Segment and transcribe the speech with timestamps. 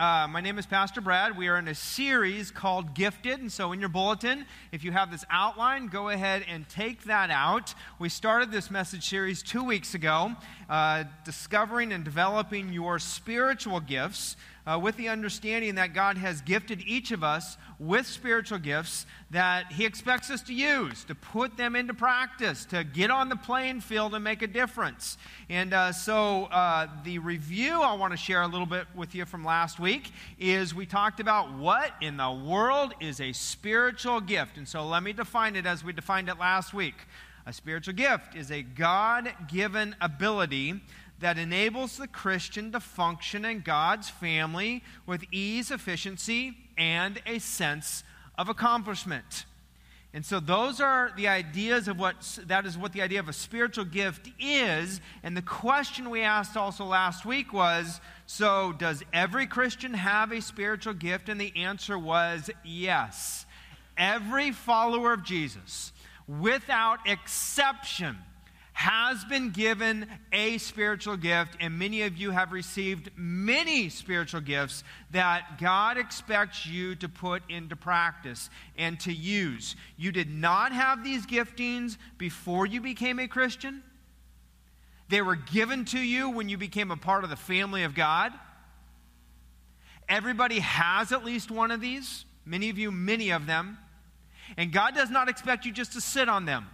[0.00, 1.36] Uh, my name is Pastor Brad.
[1.36, 3.38] We are in a series called Gifted.
[3.38, 7.30] And so, in your bulletin, if you have this outline, go ahead and take that
[7.30, 7.74] out.
[7.98, 10.32] We started this message series two weeks ago,
[10.70, 14.36] uh, discovering and developing your spiritual gifts
[14.66, 19.72] uh, with the understanding that God has gifted each of us with spiritual gifts that
[19.72, 23.80] He expects us to use, to put them into practice, to get on the playing
[23.80, 25.16] field and make a difference.
[25.48, 29.24] And uh, so, uh, the review I want to share a little bit with you
[29.24, 34.56] from last week is we talked about what in the world is a spiritual gift.
[34.56, 36.96] And so, let me define it as we defined it last week.
[37.46, 40.80] A spiritual gift is a God given ability
[41.20, 48.02] that enables the Christian to function in God's family with ease, efficiency, and a sense
[48.36, 49.44] of accomplishment.
[50.12, 53.32] And so those are the ideas of what that is what the idea of a
[53.32, 55.00] spiritual gift is.
[55.22, 60.40] And the question we asked also last week was so does every Christian have a
[60.40, 61.28] spiritual gift?
[61.28, 63.46] And the answer was yes.
[63.96, 65.92] Every follower of Jesus,
[66.26, 68.16] without exception,
[68.80, 74.84] has been given a spiritual gift, and many of you have received many spiritual gifts
[75.10, 79.76] that God expects you to put into practice and to use.
[79.98, 83.82] You did not have these giftings before you became a Christian,
[85.10, 88.32] they were given to you when you became a part of the family of God.
[90.08, 93.76] Everybody has at least one of these, many of you, many of them.
[94.56, 96.66] And God does not expect you just to sit on them.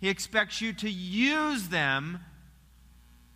[0.00, 2.20] He expects you to use them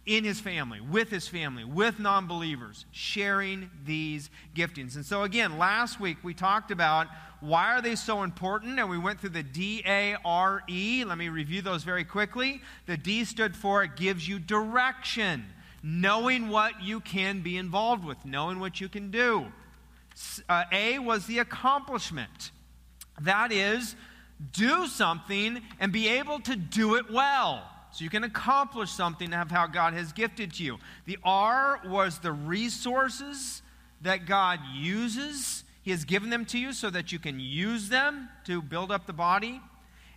[0.04, 4.96] in his family, with his family, with non believers, sharing these giftings.
[4.96, 7.06] And so, again, last week we talked about
[7.40, 11.04] why are they so important, and we went through the D A R E.
[11.04, 12.62] Let me review those very quickly.
[12.86, 15.46] The D stood for it gives you direction,
[15.82, 19.46] knowing what you can be involved with, knowing what you can do.
[20.48, 22.50] Uh, a was the accomplishment.
[23.20, 23.94] That is,
[24.52, 27.62] do something and be able to do it well.
[27.92, 30.78] So you can accomplish something of how God has gifted to you.
[31.04, 33.62] The R was the resources
[34.00, 35.64] that God uses.
[35.82, 39.06] He has given them to you so that you can use them to build up
[39.06, 39.60] the body.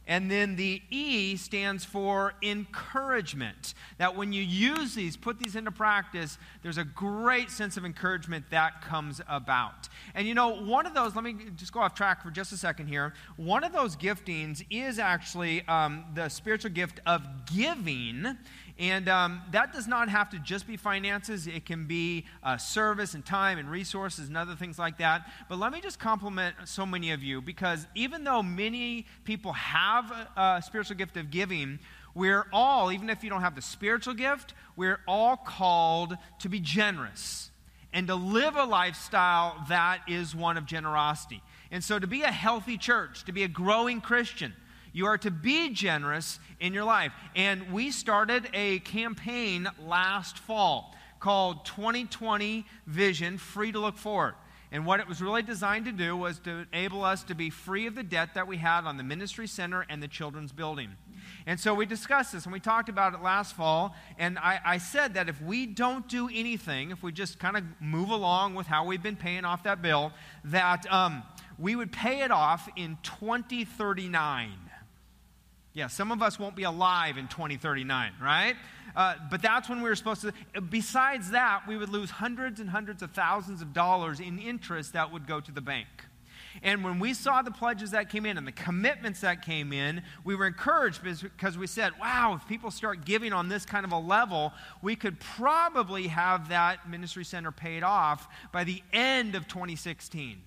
[0.08, 3.74] And then the E stands for encouragement.
[3.98, 8.46] That when you use these, put these into practice, there's a great sense of encouragement
[8.52, 9.90] that comes about.
[10.14, 12.58] And you know, one of those, let me just go off track for just a
[12.58, 13.14] second here.
[13.38, 18.38] One of those giftings is actually um, the spiritual gift of giving.
[18.78, 23.14] And um, that does not have to just be finances, it can be uh, service
[23.14, 25.30] and time and resources and other things like that.
[25.48, 30.12] But let me just compliment so many of you because even though many people have
[30.12, 31.80] a, a spiritual gift of giving,
[32.14, 36.60] we're all, even if you don't have the spiritual gift, we're all called to be
[36.60, 37.52] generous
[37.94, 41.42] and to live a lifestyle that is one of generosity.
[41.72, 44.54] And so to be a healthy church, to be a growing Christian,
[44.96, 47.12] you are to be generous in your life.
[47.36, 54.36] And we started a campaign last fall called 2020 Vision Free to Look Forward.
[54.72, 57.88] And what it was really designed to do was to enable us to be free
[57.88, 60.92] of the debt that we had on the ministry center and the children's building.
[61.46, 63.96] And so we discussed this and we talked about it last fall.
[64.18, 67.64] And I, I said that if we don't do anything, if we just kind of
[67.82, 70.14] move along with how we've been paying off that bill,
[70.46, 71.24] that um,
[71.58, 74.52] we would pay it off in 2039.
[75.76, 78.56] Yeah, some of us won't be alive in 2039, right?
[78.96, 80.32] Uh, but that's when we were supposed to.
[80.62, 85.12] Besides that, we would lose hundreds and hundreds of thousands of dollars in interest that
[85.12, 85.88] would go to the bank.
[86.64, 90.02] And when we saw the pledges that came in and the commitments that came in,
[90.24, 93.92] we were encouraged because we said, wow, if people start giving on this kind of
[93.92, 99.50] a level, we could probably have that ministry center paid off by the end of
[99.50, 100.42] 2016.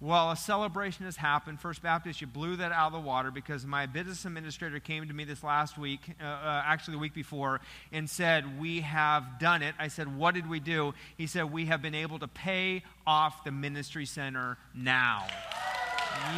[0.00, 1.58] Well, a celebration has happened.
[1.58, 5.12] First Baptist, you blew that out of the water because my business administrator came to
[5.12, 7.60] me this last week, uh, uh, actually the week before,
[7.90, 9.74] and said, We have done it.
[9.76, 10.94] I said, What did we do?
[11.16, 15.26] He said, We have been able to pay off the ministry center now.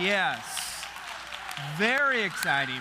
[0.01, 0.87] Yes.
[1.77, 2.81] Very exciting.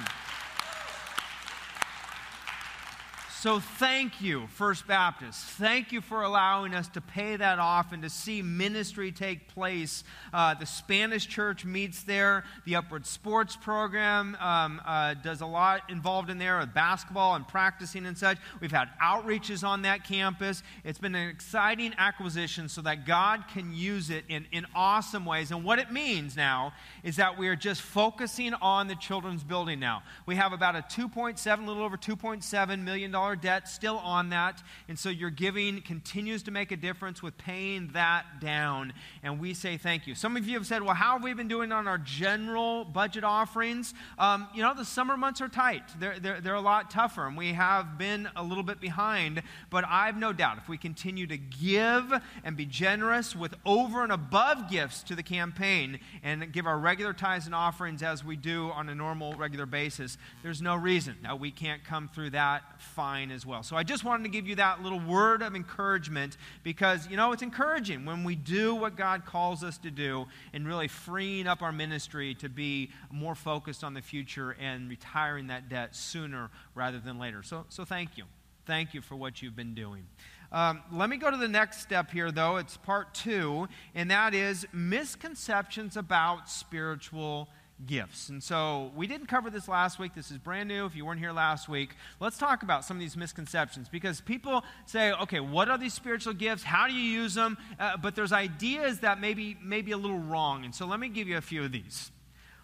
[3.41, 5.39] So thank you, First Baptist.
[5.41, 10.03] Thank you for allowing us to pay that off and to see ministry take place.
[10.33, 12.43] Uh, the Spanish church meets there.
[12.65, 17.47] The Upward Sports program um, uh, does a lot involved in there with basketball and
[17.47, 18.37] practicing and such.
[18.59, 20.61] We've had outreaches on that campus.
[20.83, 25.51] It's been an exciting acquisition so that God can use it in, in awesome ways.
[25.51, 29.79] And what it means now is that we are just focusing on the children's building
[29.79, 30.03] now.
[30.25, 34.61] We have about a 2.7, a little over $2.7 million debt still on that.
[34.87, 38.93] And so your giving continues to make a difference with paying that down.
[39.23, 40.15] And we say thank you.
[40.15, 43.23] Some of you have said, well, how have we been doing on our general budget
[43.23, 43.93] offerings?
[44.17, 47.37] Um, you know, the summer months are tight, they're, they're, they're a lot tougher, and
[47.37, 49.41] we have been a little bit behind.
[49.69, 54.03] But I have no doubt if we continue to give and be generous with over
[54.03, 58.35] and above gifts to the campaign and give our regular tithes and offerings as we
[58.35, 62.81] do on a normal, regular basis, there's no reason that we can't come through that
[62.81, 63.61] fine as well.
[63.61, 67.33] So I just wanted to give you that little word of encouragement because, you know,
[67.33, 71.61] it's encouraging when we do what God calls us to do and really freeing up
[71.61, 76.99] our ministry to be more focused on the future and retiring that debt sooner rather
[76.99, 77.43] than later.
[77.43, 78.23] So, so thank you.
[78.65, 80.05] Thank you for what you've been doing.
[80.51, 82.57] Um, let me go to the next step here, though.
[82.57, 87.49] It's part two, and that is misconceptions about spiritual
[87.85, 88.29] gifts.
[88.29, 90.13] And so we didn't cover this last week.
[90.13, 90.85] This is brand new.
[90.85, 94.63] If you weren't here last week, let's talk about some of these misconceptions because people
[94.85, 96.63] say, okay, what are these spiritual gifts?
[96.63, 97.57] How do you use them?
[97.79, 100.65] Uh, but there's ideas that maybe maybe a little wrong.
[100.65, 102.11] And so let me give you a few of these.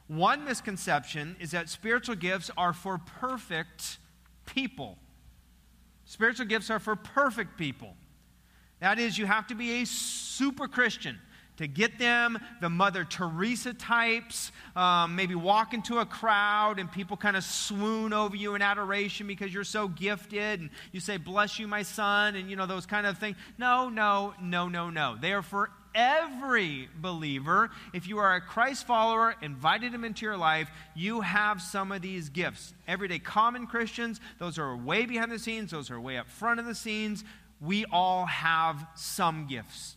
[0.08, 3.98] One misconception is that spiritual gifts are for perfect
[4.46, 4.98] people.
[6.06, 7.96] Spiritual gifts are for perfect people.
[8.80, 11.20] That is, you have to be a super Christian
[11.58, 17.18] to get them, the Mother Teresa types, um, maybe walk into a crowd and people
[17.18, 21.60] kind of swoon over you in adoration because you're so gifted and you say, Bless
[21.60, 23.38] you, my son, and you know, those kind of things.
[23.58, 25.18] No, no, no, no, no.
[25.20, 27.72] They are for every believer.
[27.94, 32.02] If you are a Christ follower, invited him into your life, you have some of
[32.02, 32.74] these gifts.
[32.88, 36.66] Everyday common Christians, those are way behind the scenes, those are way up front of
[36.66, 37.24] the scenes.
[37.62, 39.95] We all have some gifts.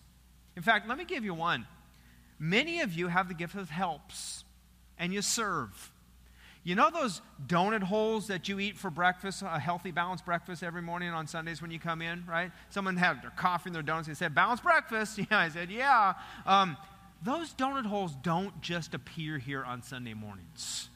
[0.59, 1.69] In fact, let me give you one.
[2.41, 4.43] Many of you have the gift of helps,
[4.99, 5.93] and you serve.
[6.65, 10.83] You know those donut holes that you eat for breakfast, a healthy, balanced breakfast every
[10.83, 12.51] morning on Sundays when you come in, right?
[12.71, 14.09] Someone had their coffee and their donuts.
[14.09, 15.21] They said, balanced breakfast.
[15.31, 16.15] Yeah, I said, yeah.
[16.45, 16.77] Um,
[17.23, 20.91] those donut holes don't just appear here on Sunday mornings.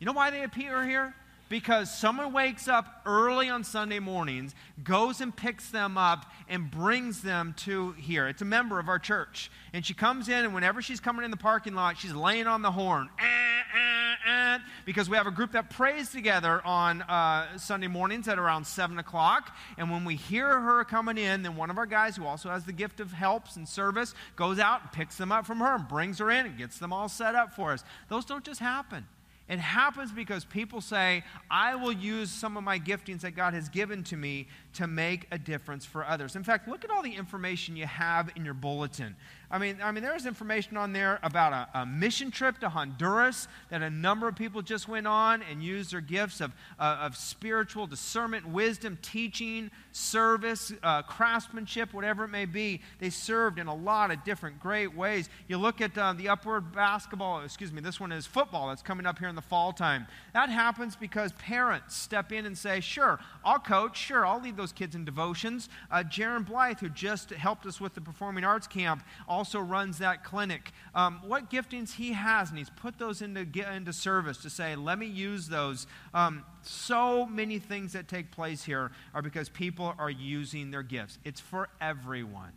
[0.00, 1.14] You know why they appear here?
[1.48, 7.22] Because someone wakes up early on Sunday mornings, goes and picks them up, and brings
[7.22, 8.28] them to here.
[8.28, 9.50] It's a member of our church.
[9.72, 12.62] And she comes in, and whenever she's coming in the parking lot, she's laying on
[12.62, 13.08] the horn.
[13.18, 18.28] Eh, eh, eh, because we have a group that prays together on uh, Sunday mornings
[18.28, 19.54] at around 7 o'clock.
[19.76, 22.64] And when we hear her coming in, then one of our guys, who also has
[22.64, 25.88] the gift of helps and service, goes out and picks them up from her and
[25.88, 27.84] brings her in and gets them all set up for us.
[28.08, 29.06] Those don't just happen.
[29.48, 33.70] It happens because people say, I will use some of my giftings that God has
[33.70, 36.36] given to me to make a difference for others.
[36.36, 39.16] In fact, look at all the information you have in your bulletin.
[39.50, 43.48] I mean, I mean, there's information on there about a, a, mission trip to Honduras
[43.70, 47.16] that a number of people just went on and used their gifts of, uh, of
[47.16, 52.82] spiritual discernment, wisdom, teaching, service, uh, craftsmanship, whatever it may be.
[52.98, 55.30] They served in a lot of different great ways.
[55.46, 59.06] You look at uh, the upward basketball, excuse me, this one is football that's coming
[59.06, 60.06] up here in the fall time.
[60.34, 64.72] That happens because parents step in and say, Sure, I'll coach, sure, I'll lead those
[64.72, 65.70] kids in devotions.
[65.90, 69.02] Uh, Jaron Blythe, who just helped us with the performing arts camp,
[69.38, 70.72] also runs that clinic.
[70.96, 74.98] Um, what giftings he has, and he's put those into, into service to say, let
[74.98, 75.86] me use those.
[76.12, 81.20] Um, so many things that take place here are because people are using their gifts.
[81.24, 82.50] It's for everyone.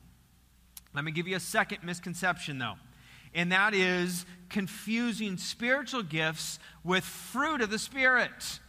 [0.96, 2.78] Let me give you a second misconception, though,
[3.36, 8.60] and that is confusing spiritual gifts with fruit of the Spirit.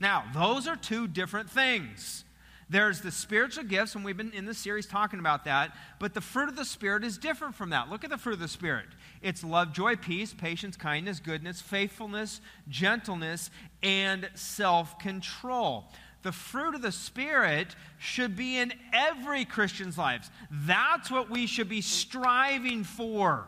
[0.00, 2.24] Now, those are two different things.
[2.70, 6.20] There's the spiritual gifts, and we've been in the series talking about that, but the
[6.20, 7.90] fruit of the Spirit is different from that.
[7.90, 8.86] Look at the fruit of the Spirit
[9.22, 13.50] it's love, joy, peace, patience, kindness, goodness, faithfulness, gentleness,
[13.82, 15.86] and self control.
[16.22, 20.30] The fruit of the Spirit should be in every Christian's lives.
[20.48, 23.46] That's what we should be striving for.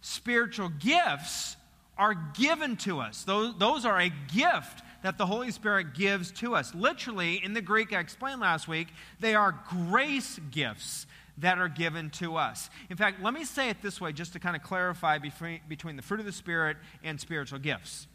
[0.00, 1.56] Spiritual gifts
[1.96, 6.54] are given to us, those, those are a gift that the Holy Spirit gives to
[6.54, 6.74] us.
[6.74, 8.88] Literally, in the Greek I explained last week,
[9.20, 11.06] they are grace gifts
[11.38, 12.68] that are given to us.
[12.90, 16.02] In fact, let me say it this way just to kind of clarify between, the
[16.02, 18.08] fruit of the Spirit and spiritual gifts.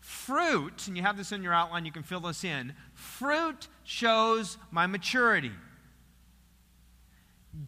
[0.00, 2.74] Fruit, and you have this in your outline, you can fill this in.
[2.92, 5.52] Fruit shows my maturity,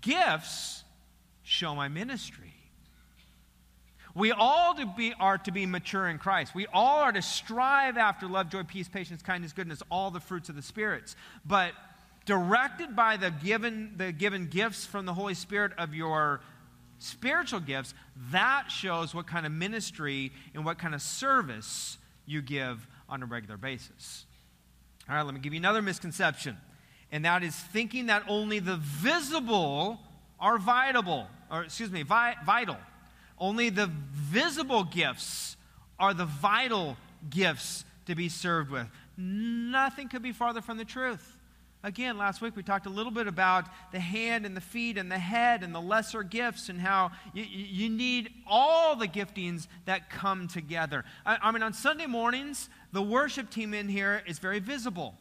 [0.02, 0.84] gifts
[1.42, 2.47] show my ministry.
[4.18, 6.52] We all to be, are to be mature in Christ.
[6.52, 10.48] We all are to strive after love, joy, peace, patience, kindness, goodness, all the fruits
[10.48, 11.14] of the spirits.
[11.46, 11.72] But
[12.26, 16.40] directed by the given, the given gifts from the Holy Spirit of your
[16.98, 17.94] spiritual gifts,
[18.32, 21.96] that shows what kind of ministry and what kind of service
[22.26, 24.26] you give on a regular basis.
[25.08, 26.56] All right, let me give you another misconception,
[27.12, 30.00] and that is thinking that only the visible
[30.40, 32.76] are vital, or excuse me, vi- vital.
[33.40, 35.56] Only the visible gifts
[35.98, 36.96] are the vital
[37.30, 38.86] gifts to be served with.
[39.16, 41.36] Nothing could be farther from the truth.
[41.84, 45.10] Again, last week we talked a little bit about the hand and the feet and
[45.10, 50.10] the head and the lesser gifts and how you, you need all the giftings that
[50.10, 51.04] come together.
[51.24, 55.14] I, I, mean, on Sunday mornings, the worship team in here is very visible.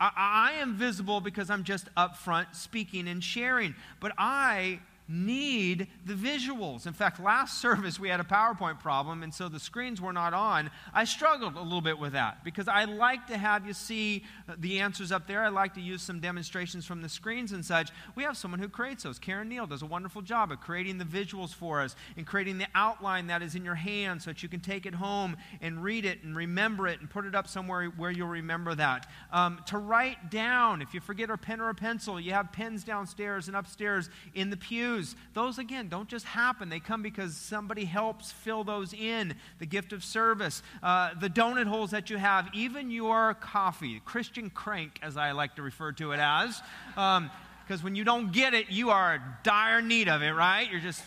[0.00, 4.80] I, I am visible because I'm just up front speaking and sharing, but I
[5.10, 6.86] need the visuals.
[6.86, 10.32] In fact, last service we had a PowerPoint problem, and so the screens were not
[10.32, 10.70] on.
[10.94, 14.24] I struggled a little bit with that because I like to have you see
[14.58, 15.42] the answers up there.
[15.42, 17.90] I like to use some demonstrations from the screens and such.
[18.14, 19.18] We have someone who creates those.
[19.18, 22.68] Karen Neal does a wonderful job of creating the visuals for us and creating the
[22.74, 26.04] outline that is in your hand so that you can take it home and read
[26.04, 29.08] it and remember it and put it up somewhere where you'll remember that.
[29.32, 32.84] Um, to write down, if you forget a pen or a pencil, you have pens
[32.84, 34.99] downstairs and upstairs in the pews
[35.34, 36.68] those, again, don't just happen.
[36.68, 39.34] They come because somebody helps fill those in.
[39.58, 44.50] The gift of service, uh, the donut holes that you have, even your coffee, Christian
[44.50, 46.60] crank, as I like to refer to it as.
[46.96, 47.30] Um,
[47.66, 50.68] because when you don't get it, you are in dire need of it, right?
[50.68, 51.04] You're just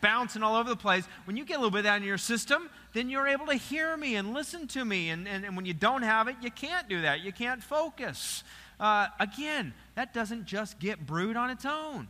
[0.00, 1.04] bouncing all over the place.
[1.24, 3.54] When you get a little bit of that in your system, then you're able to
[3.54, 5.10] hear me and listen to me.
[5.10, 7.22] And, and, and when you don't have it, you can't do that.
[7.22, 8.44] You can't focus.
[8.78, 12.06] Uh, again, that doesn't just get brewed on its own.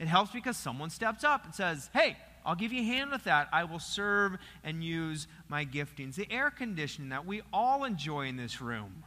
[0.00, 3.24] It helps because someone steps up and says, Hey, I'll give you a hand with
[3.24, 3.48] that.
[3.52, 6.14] I will serve and use my giftings.
[6.14, 9.04] The air conditioning that we all enjoy in this room.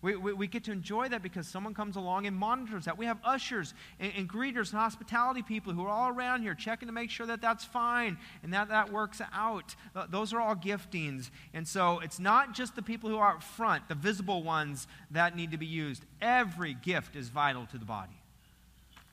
[0.00, 2.98] We, we, we, get to enjoy that because someone comes along and monitors that.
[2.98, 6.88] We have ushers and, and, greeters and hospitality people who are all around here checking
[6.88, 9.76] to make sure that that's fine and that that works out.
[9.94, 11.30] Uh, those are all giftings.
[11.54, 15.36] And so it's not just the people who are up front, the visible ones, that
[15.36, 16.04] need to be used.
[16.20, 18.21] Every gift is vital to the body.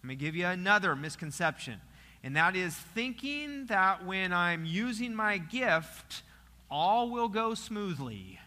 [0.01, 1.81] Let me give you another misconception,
[2.23, 6.23] and that is thinking that when I'm using my gift,
[6.71, 8.39] all will go smoothly.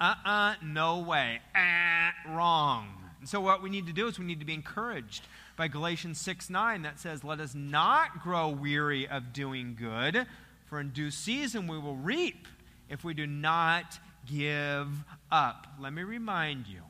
[0.00, 1.40] Uh uh-uh, uh no way.
[1.54, 2.86] Ah, wrong.
[3.18, 5.24] And so, what we need to do is we need to be encouraged
[5.56, 10.26] by Galatians 6 9 that says, Let us not grow weary of doing good,
[10.66, 12.46] for in due season we will reap
[12.88, 14.88] if we do not give
[15.30, 15.66] up.
[15.78, 16.80] Let me remind you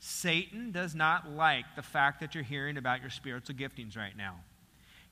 [0.00, 4.36] Satan does not like the fact that you're hearing about your spiritual giftings right now.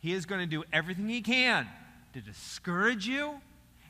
[0.01, 1.69] He is going to do everything he can
[2.15, 3.41] to discourage you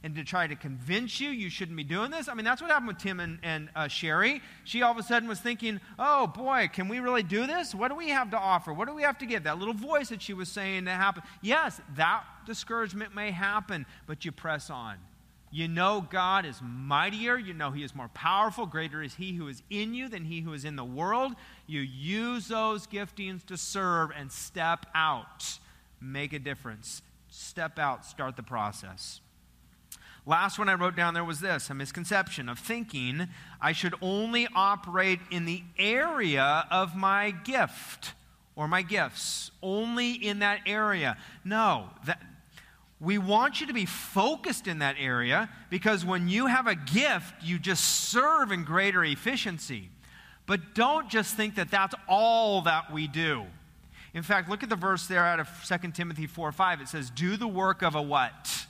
[0.02, 2.28] and to try to convince you you shouldn't be doing this.
[2.28, 4.43] I mean, that's what happened with Tim and, and uh, Sherry.
[4.64, 7.75] She all of a sudden was thinking, oh boy, can we really do this?
[7.75, 8.73] What do we have to offer?
[8.73, 9.45] What do we have to give?
[9.45, 11.23] That little voice that she was saying to happen.
[11.43, 14.97] Yes, that discouragement may happen, but you press on.
[15.50, 17.38] You know God is mightier.
[17.38, 18.67] You know He is more powerful.
[18.67, 21.33] Greater is He who is in you than He who is in the world.
[21.67, 25.59] You use those giftings to serve and step out.
[26.00, 27.02] Make a difference.
[27.31, 29.21] Step out, start the process.
[30.26, 33.28] Last one I wrote down there was this a misconception of thinking
[33.61, 38.12] I should only operate in the area of my gift
[38.55, 41.17] or my gifts, only in that area.
[41.45, 42.21] No, that,
[43.00, 47.43] we want you to be focused in that area because when you have a gift,
[47.43, 49.90] you just serve in greater efficiency.
[50.47, 53.45] But don't just think that that's all that we do.
[54.14, 56.81] In fact, look at the verse there out of 2 Timothy 4 5.
[56.81, 58.67] It says, Do the work of a what?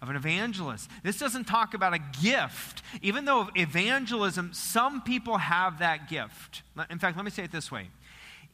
[0.00, 0.88] Of an evangelist.
[1.02, 2.82] This doesn't talk about a gift.
[3.02, 6.62] Even though evangelism, some people have that gift.
[6.88, 7.88] In fact, let me say it this way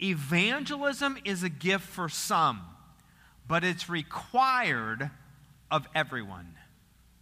[0.03, 2.63] Evangelism is a gift for some
[3.49, 5.11] but it's required
[5.71, 6.55] of everyone.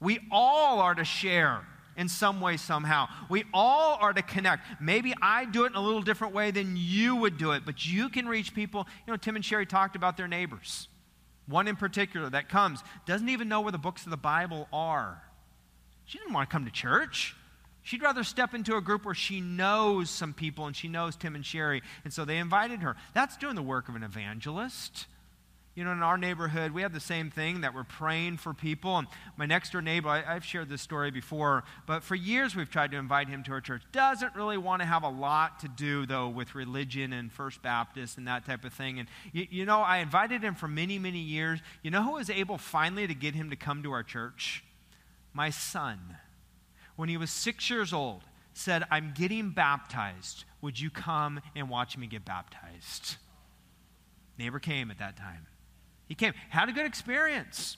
[0.01, 1.67] We all are to share
[1.97, 3.09] in some way, somehow.
[3.29, 4.65] We all are to connect.
[4.81, 7.87] Maybe I do it in a little different way than you would do it, but
[7.87, 8.87] you can reach people.
[9.07, 10.89] You know, Tim and Sherry talked about their neighbors.
[11.47, 15.23] One in particular that comes doesn't even know where the books of the Bible are.
[16.07, 17.37] She didn't want to come to church.
[17.83, 21.35] She'd rather step into a group where she knows some people and she knows Tim
[21.35, 21.83] and Sherry.
[22.03, 22.97] And so they invited her.
[23.13, 25.07] That's doing the work of an evangelist.
[25.75, 28.97] You know, in our neighborhood, we have the same thing that we're praying for people.
[28.97, 32.71] And my next door neighbor, I, have shared this story before, but for years we've
[32.71, 33.83] tried to invite him to our church.
[33.91, 38.19] Doesn't really want to have a lot to do, though, with religion and First Baptist
[38.19, 39.01] and that type of thing.
[39.01, 41.59] And, you, you know, I invited him for many, many years.
[41.83, 44.63] You know who was able finally to get him to come to our church?
[45.33, 45.99] My son.
[46.95, 50.45] When he was six years old, said, I'm getting baptized.
[50.63, 53.17] Would you come and watch me get baptized?
[54.39, 55.47] Neighbor came at that time.
[56.09, 57.77] He came, had a good experience.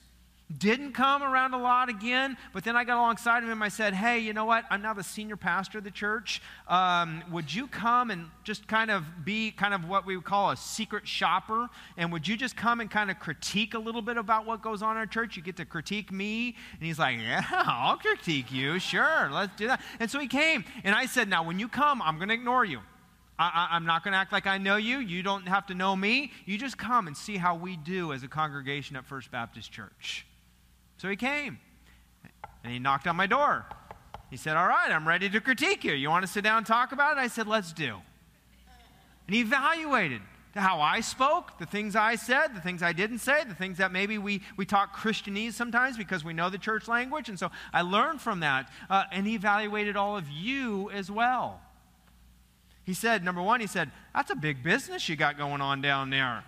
[0.55, 3.61] Didn't come around a lot again, but then I got alongside him.
[3.61, 4.63] I said, Hey, you know what?
[4.69, 6.41] I'm now the senior pastor of the church.
[6.69, 10.51] Um, would you come and just kind of be kind of what we would call
[10.51, 11.67] a secret shopper?
[11.97, 14.81] And would you just come and kind of critique a little bit about what goes
[14.81, 15.35] on in our church?
[15.35, 16.55] You get to critique me.
[16.79, 18.79] And he's like, Yeah, I'll critique you.
[18.79, 19.81] Sure, let's do that.
[19.99, 20.63] And so he came.
[20.85, 22.79] And I said, Now, when you come, I'm going to ignore you.
[23.39, 24.97] I, am not going to act like I know you.
[24.97, 26.31] You don't have to know me.
[26.45, 30.25] You just come and see how we do as a congregation at First Baptist Church.
[30.97, 31.59] So he came
[32.63, 33.65] and he knocked on my door.
[34.31, 35.93] He said, All right, I'm ready to critique you.
[35.93, 37.19] You want to sit down and talk about it?
[37.19, 37.97] I said, Let's do.
[39.27, 40.21] And he evaluated
[40.55, 43.91] how I spoke, the things I said, the things I didn't say, the things that
[43.91, 47.29] maybe we, we talk Christianese sometimes because we know the church language.
[47.29, 48.71] And so I learned from that.
[48.89, 51.61] Uh, and he evaluated all of you as well.
[52.87, 56.09] He said, number one, he said, That's a big business you got going on down
[56.09, 56.41] there.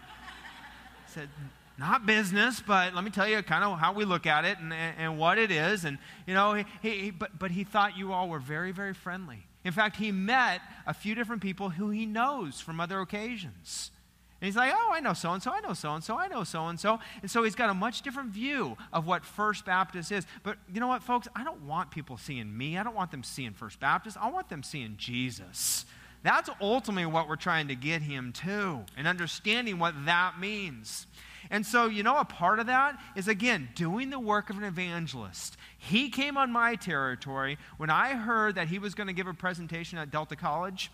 [1.05, 1.29] He said,
[1.77, 4.71] not business, but let me tell you kind of how we look at it and,
[4.73, 5.83] and what it is.
[5.83, 9.47] And, you know, he, he, but, but he thought you all were very, very friendly.
[9.65, 13.91] In fact, he met a few different people who he knows from other occasions.
[14.39, 16.29] And he's like, oh, I know so and so, I know so and so, I
[16.29, 16.99] know so and so.
[17.21, 20.25] And so he's got a much different view of what First Baptist is.
[20.43, 21.27] But you know what, folks?
[21.35, 22.77] I don't want people seeing me.
[22.77, 24.17] I don't want them seeing First Baptist.
[24.17, 25.85] I want them seeing Jesus.
[26.21, 31.07] That's ultimately what we're trying to get him to and understanding what that means.
[31.49, 34.63] And so, you know, a part of that is, again, doing the work of an
[34.63, 35.57] evangelist.
[35.77, 39.33] He came on my territory when I heard that he was going to give a
[39.33, 40.91] presentation at Delta College.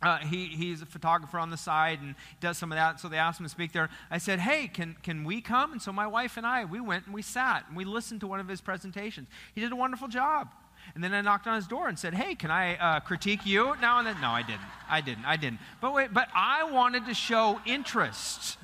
[0.00, 3.00] Uh, he, he's a photographer on the side and does some of that.
[3.00, 3.90] So they asked him to speak there.
[4.10, 5.72] I said, Hey, can, can we come?
[5.72, 8.26] And so my wife and I, we went and we sat and we listened to
[8.26, 9.28] one of his presentations.
[9.54, 10.48] He did a wonderful job.
[10.94, 13.74] And then I knocked on his door and said, Hey, can I uh, critique you
[13.80, 14.20] now and then?
[14.20, 14.60] No, I didn't.
[14.90, 15.24] I didn't.
[15.24, 15.60] I didn't.
[15.80, 18.58] But wait, but I wanted to show interest.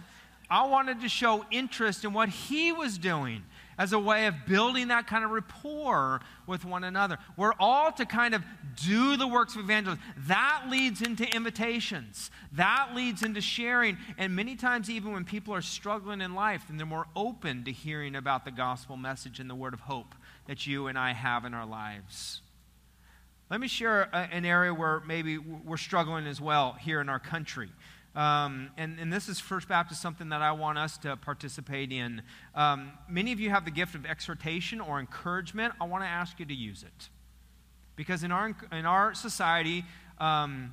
[0.51, 3.45] I wanted to show interest in what he was doing
[3.79, 7.19] as a way of building that kind of rapport with one another.
[7.37, 8.43] We're all to kind of
[8.83, 10.03] do the works of evangelism.
[10.27, 13.97] That leads into invitations, that leads into sharing.
[14.19, 17.73] And many times, even when people are struggling in life, then they're more open to
[17.73, 20.15] hearing about the gospel message and the word of hope
[20.49, 22.41] that you and I have in our lives.
[23.51, 27.69] Let me share an area where maybe we're struggling as well here in our country.
[28.15, 32.23] Um, and, and, this is First Baptist, something that I want us to participate in.
[32.55, 35.75] Um, many of you have the gift of exhortation or encouragement.
[35.81, 37.11] I want to ask you to use it.
[37.95, 39.85] Because in our, in our society,
[40.19, 40.73] um,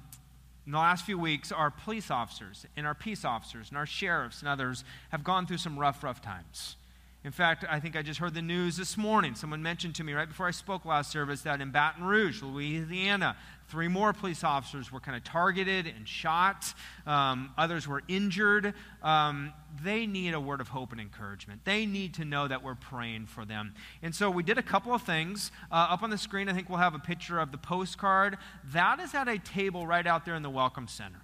[0.66, 4.40] in the last few weeks, our police officers and our peace officers and our sheriffs
[4.40, 6.78] and others have gone through some rough, rough times.
[7.26, 9.34] In fact, I think I just heard the news this morning.
[9.34, 13.36] Someone mentioned to me right before I spoke last service that in Baton Rouge, Louisiana,
[13.68, 16.72] three more police officers were kind of targeted and shot.
[17.08, 18.76] Um, others were injured.
[19.02, 21.62] Um, they need a word of hope and encouragement.
[21.66, 23.74] They need to know that we're praying for them.
[24.04, 25.52] And so we did a couple of things.
[25.72, 28.38] Uh, up on the screen, I think we'll have a picture of the postcard.
[28.66, 31.22] That is at a table right out there in the Welcome Center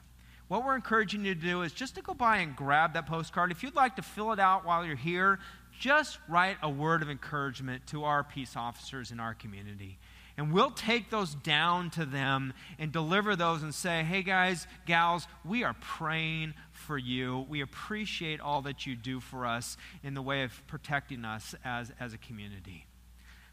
[0.52, 3.52] what we're encouraging you to do is just to go by and grab that postcard.
[3.52, 5.40] If you'd like to fill it out while you're here,
[5.82, 9.98] just write a word of encouragement to our peace officers in our community.
[10.38, 15.28] And we'll take those down to them and deliver those and say, hey, guys, gals,
[15.44, 17.48] we are praying for you.
[17.50, 21.92] We appreciate all that you do for us in the way of protecting us as,
[22.00, 22.86] as a community.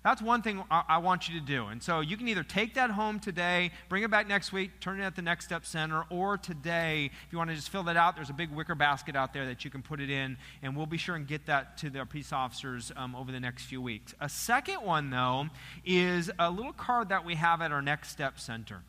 [0.08, 1.66] That's one thing I, I, want you to do.
[1.66, 4.98] And so you can either take that home today, bring it back next week, turn
[4.98, 7.98] it at the Next Step Center, or today, if you want to just fill that
[7.98, 10.74] out, there's a big wicker basket out there that you can put it in, and
[10.74, 13.82] we'll be sure and get that to the peace officers um, over the next few
[13.82, 14.14] weeks.
[14.18, 15.48] A second one, though,
[15.84, 18.84] is a little card that we have at our Next Step Center.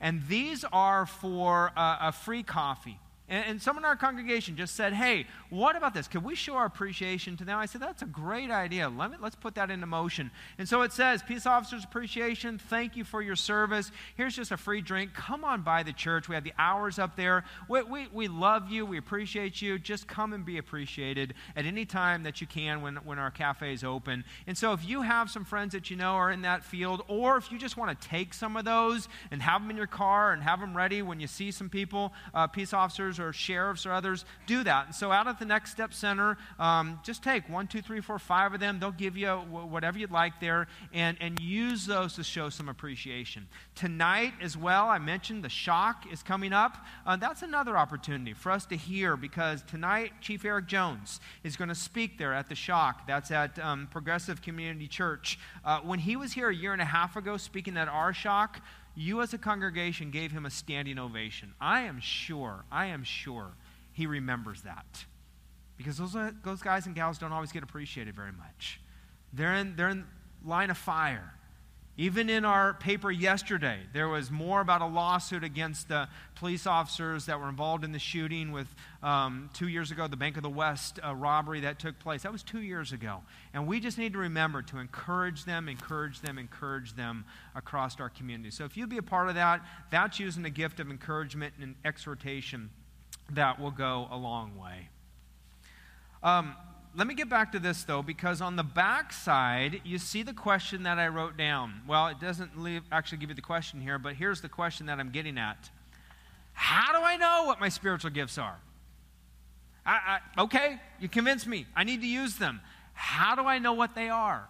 [0.00, 2.98] And these are for uh, a free coffee.
[3.28, 6.06] And, and someone in our congregation just said, Hey, what about this?
[6.06, 7.58] Could we show our appreciation to them?
[7.58, 8.88] I said, That's a great idea.
[8.88, 10.30] Let me, let's put that into motion.
[10.58, 13.90] And so it says, Peace Officers Appreciation, thank you for your service.
[14.16, 15.14] Here's just a free drink.
[15.14, 16.28] Come on by the church.
[16.28, 17.44] We have the hours up there.
[17.68, 18.86] We, we, we love you.
[18.86, 19.78] We appreciate you.
[19.78, 23.72] Just come and be appreciated at any time that you can when, when our cafe
[23.72, 24.24] is open.
[24.46, 27.36] And so if you have some friends that you know are in that field, or
[27.36, 30.32] if you just want to take some of those and have them in your car
[30.32, 33.92] and have them ready when you see some people, uh, peace officers, or sheriffs or
[33.92, 34.86] others, do that.
[34.86, 38.18] And so out at the Next Step Center, um, just take one, two, three, four,
[38.18, 38.78] five of them.
[38.80, 43.46] They'll give you whatever you'd like there and, and use those to show some appreciation.
[43.74, 46.76] Tonight as well, I mentioned the shock is coming up.
[47.06, 51.68] Uh, that's another opportunity for us to hear because tonight Chief Eric Jones is going
[51.68, 53.06] to speak there at the shock.
[53.06, 55.38] That's at um, Progressive Community Church.
[55.64, 58.60] Uh, when he was here a year and a half ago speaking at our shock,
[58.96, 61.52] you as a congregation gave him a standing ovation.
[61.60, 63.52] I am sure, I am sure
[63.92, 65.04] he remembers that.
[65.76, 68.80] Because those, uh, those guys and gals don't always get appreciated very much.
[69.32, 70.06] They're in, they're in
[70.42, 71.34] line of fire.
[71.98, 77.24] Even in our paper yesterday, there was more about a lawsuit against the police officers
[77.24, 78.66] that were involved in the shooting with
[79.02, 82.24] um, two years ago, the Bank of the West uh, robbery that took place.
[82.24, 83.22] That was two years ago.
[83.54, 88.10] And we just need to remember to encourage them, encourage them, encourage them across our
[88.10, 88.50] community.
[88.50, 91.76] So if you'd be a part of that, that's using the gift of encouragement and
[91.82, 92.68] exhortation
[93.30, 94.90] that will go a long way.
[96.22, 96.54] Um,
[96.96, 100.32] let me get back to this though, because on the back side, you see the
[100.32, 101.82] question that I wrote down.
[101.86, 104.98] Well, it doesn't leave, actually give you the question here, but here's the question that
[104.98, 105.70] I'm getting at
[106.54, 108.56] How do I know what my spiritual gifts are?
[109.84, 111.66] I, I, okay, you convinced me.
[111.76, 112.60] I need to use them.
[112.94, 114.48] How do I know what they are?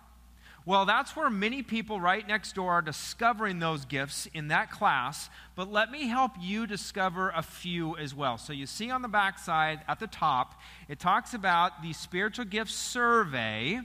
[0.66, 5.30] Well, that's where many people right next door are discovering those gifts in that class,
[5.54, 8.36] but let me help you discover a few as well.
[8.36, 12.46] So you see on the back side at the top, it talks about the spiritual
[12.46, 13.78] gifts survey,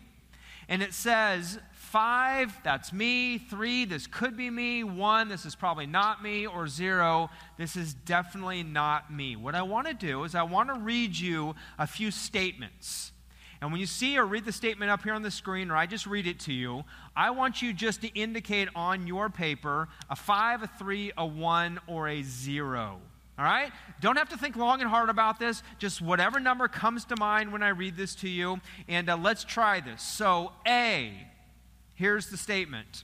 [0.68, 5.86] and it says five, that's me, three, this could be me, one, this is probably
[5.86, 9.36] not me, or zero, this is definitely not me.
[9.36, 13.11] What I want to do is I want to read you a few statements.
[13.62, 15.86] And when you see or read the statement up here on the screen, or I
[15.86, 16.84] just read it to you,
[17.16, 21.80] I want you just to indicate on your paper a five, a three, a one,
[21.86, 23.00] or a zero.
[23.38, 23.72] All right?
[24.02, 25.62] Don't have to think long and hard about this.
[25.78, 28.60] Just whatever number comes to mind when I read this to you.
[28.88, 30.02] And uh, let's try this.
[30.02, 31.14] So, A,
[31.94, 33.04] here's the statement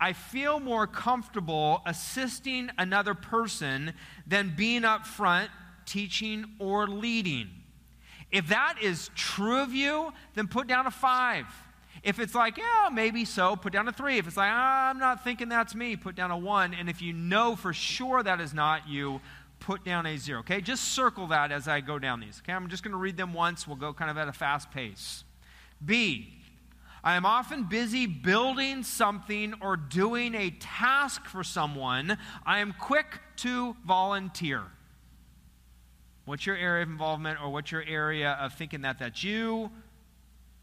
[0.00, 3.92] I feel more comfortable assisting another person
[4.26, 5.50] than being up front,
[5.84, 7.50] teaching, or leading.
[8.32, 11.46] If that is true of you, then put down a five.
[12.02, 14.18] If it's like, yeah, maybe so, put down a three.
[14.18, 16.74] If it's like, I'm not thinking that's me, put down a one.
[16.74, 19.20] And if you know for sure that is not you,
[19.60, 20.40] put down a zero.
[20.40, 22.42] Okay, just circle that as I go down these.
[22.42, 23.68] Okay, I'm just going to read them once.
[23.68, 25.22] We'll go kind of at a fast pace.
[25.84, 26.32] B,
[27.04, 32.16] I am often busy building something or doing a task for someone.
[32.46, 34.62] I am quick to volunteer.
[36.24, 39.70] What's your area of involvement or what's your area of thinking that that's you?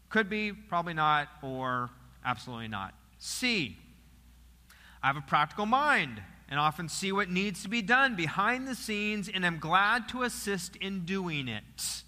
[0.08, 1.90] Could be, probably not, or
[2.24, 2.94] absolutely not.
[3.18, 3.76] C.
[5.02, 8.74] I have a practical mind and often see what needs to be done behind the
[8.74, 12.02] scenes and am glad to assist in doing it.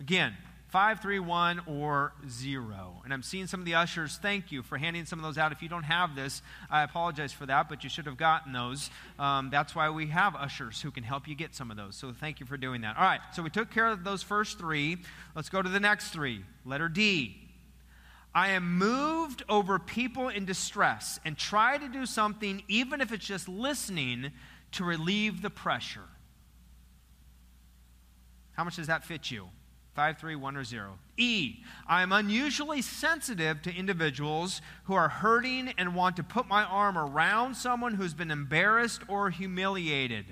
[0.00, 0.36] Again,
[0.74, 3.02] 531 or 0.
[3.04, 4.18] And I'm seeing some of the ushers.
[4.20, 5.52] Thank you for handing some of those out.
[5.52, 8.90] If you don't have this, I apologize for that, but you should have gotten those.
[9.16, 11.94] Um, that's why we have ushers who can help you get some of those.
[11.94, 12.96] So thank you for doing that.
[12.96, 14.96] All right, so we took care of those first three.
[15.36, 16.44] Let's go to the next three.
[16.64, 17.36] Letter D.
[18.34, 23.24] I am moved over people in distress and try to do something, even if it's
[23.24, 24.32] just listening,
[24.72, 26.08] to relieve the pressure.
[28.54, 29.50] How much does that fit you?
[29.94, 30.98] Five, three, one, or 0.
[31.16, 36.64] E, I am unusually sensitive to individuals who are hurting and want to put my
[36.64, 40.24] arm around someone who's been embarrassed or humiliated.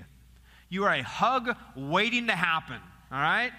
[0.67, 3.53] You are a hug waiting to happen, all right?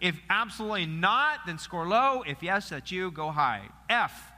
[0.00, 2.22] If absolutely not, then score low.
[2.26, 3.68] If yes, that's you, go high.
[3.90, 4.32] F,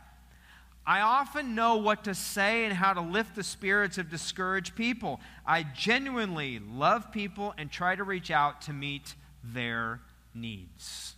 [0.84, 5.20] I often know what to say and how to lift the spirits of discouraged people.
[5.46, 10.00] I genuinely love people and try to reach out to meet their
[10.34, 11.14] needs.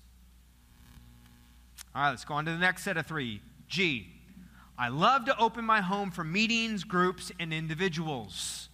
[1.94, 3.42] All right, let's go on to the next set of three.
[3.68, 4.08] G.
[4.78, 8.68] I love to open my home for meetings, groups, and individuals.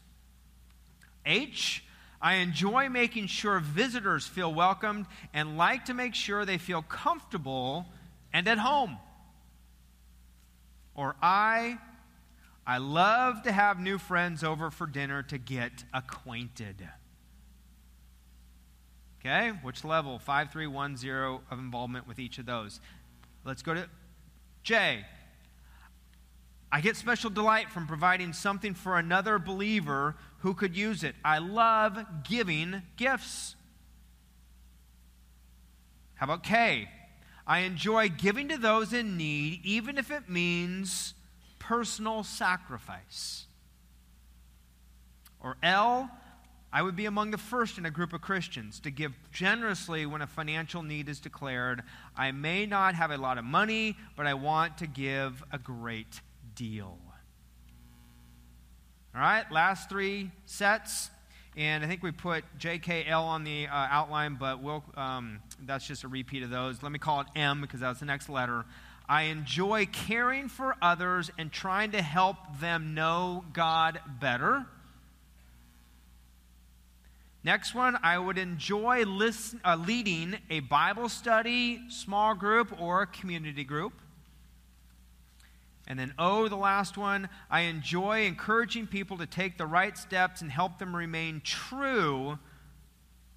[1.27, 1.85] H.
[2.21, 7.87] I enjoy making sure visitors feel welcomed and like to make sure they feel comfortable
[8.33, 8.99] and at home.
[10.95, 11.79] Or I.
[12.67, 16.89] I love to have new friends over for dinner to get acquainted.
[19.29, 20.19] Okay, which level?
[20.19, 22.81] 5310 of involvement with each of those.
[23.45, 23.87] Let's go to
[24.63, 25.05] J.
[26.73, 31.15] I get special delight from providing something for another believer who could use it.
[31.23, 33.55] I love giving gifts.
[36.15, 36.89] How about K?
[37.47, 41.13] I enjoy giving to those in need, even if it means
[41.59, 43.45] personal sacrifice.
[45.39, 46.11] Or L,
[46.73, 50.21] I would be among the first in a group of Christians to give generously when
[50.21, 51.83] a financial need is declared.
[52.17, 56.21] I may not have a lot of money, but I want to give a great
[56.55, 56.99] deal.
[59.15, 61.11] All right, last three sets.
[61.57, 66.05] And I think we put JKL on the uh, outline, but we'll, um, that's just
[66.05, 66.83] a repeat of those.
[66.85, 68.65] Let me call it M because that's the next letter.
[69.09, 74.67] I enjoy caring for others and trying to help them know God better.
[77.49, 83.65] Next one, I would enjoy listen, uh, leading a Bible study, small group, or community
[83.65, 83.95] group.
[85.87, 90.43] And then oh, the last one, I enjoy encouraging people to take the right steps
[90.43, 92.39] and help them remain true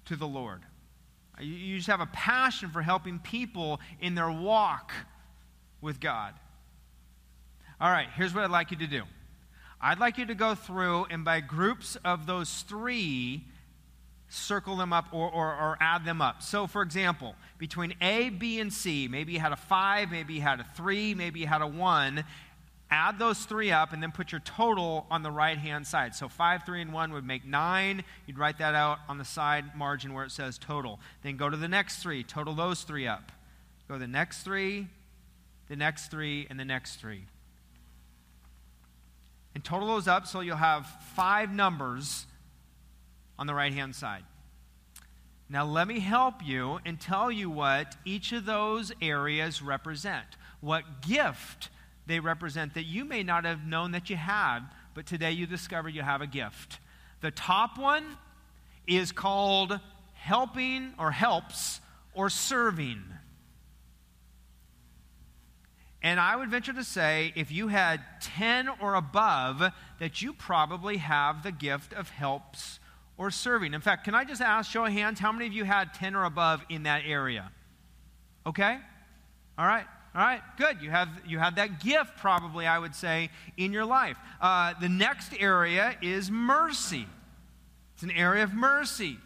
[0.04, 0.60] to the Lord.
[1.40, 4.92] You just have a passion for helping people in their walk
[5.80, 6.34] with God.
[7.80, 9.04] All right, here's what I'd like you to do
[9.80, 13.46] I'd like you to go through and by groups of those three,
[14.32, 16.42] circle them up or, or, or, add them up.
[16.42, 20.40] So, for example, between A, B, and C, maybe you had a 5, maybe you
[20.40, 22.24] had a 3, maybe you had a 1.
[22.90, 26.14] Add those three up and then put your total on the right hand side.
[26.14, 28.04] So 5, 3, and 1 would make 9.
[28.26, 30.98] You'd write that out on the side margin where it says total.
[31.22, 33.32] Then go to the next three, total those three up.
[33.88, 34.88] Go to the next three,
[35.68, 37.26] the next three, and the next three.
[39.54, 42.26] And total those up so you'll have five numbers
[43.42, 44.22] on the right hand side.
[45.48, 50.26] Now, let me help you and tell you what each of those areas represent,
[50.60, 51.68] what gift
[52.06, 54.60] they represent that you may not have known that you had,
[54.94, 56.78] but today you discover you have a gift.
[57.20, 58.16] The top one
[58.86, 59.76] is called
[60.12, 61.80] helping or helps
[62.14, 63.02] or serving.
[66.00, 69.64] And I would venture to say, if you had 10 or above,
[69.98, 72.78] that you probably have the gift of helps
[73.22, 73.72] or serving.
[73.72, 76.16] In fact, can I just ask, show of hands, how many of you had 10
[76.16, 77.52] or above in that area?
[78.44, 78.78] Okay?
[79.56, 79.86] All right.
[80.14, 80.82] All right, good.
[80.82, 84.18] You have, you have that gift, probably, I would say, in your life.
[84.40, 87.06] Uh, the next area is mercy.
[87.94, 89.16] It's an area of mercy.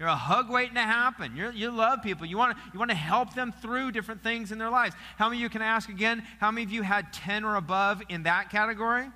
[0.00, 1.36] You're a hug waiting to happen.
[1.36, 2.26] You're, you love people.
[2.26, 4.96] You want, to, you want to help them through different things in their lives.
[5.18, 6.24] How many of you can ask again?
[6.40, 9.06] How many of you had 10 or above in that category?